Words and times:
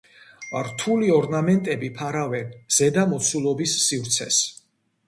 რთული 0.69 1.11
ორნამენტები 1.17 1.91
ფარავენ 1.99 2.51
ზედა 2.79 3.07
მოცულობის 3.13 3.79
სივრცეს. 3.89 4.43